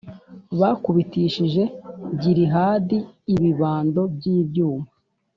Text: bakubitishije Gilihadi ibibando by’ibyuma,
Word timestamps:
bakubitishije 0.59 1.61
Gilihadi 2.21 2.97
ibibando 3.33 4.01
by’ibyuma, 4.15 4.87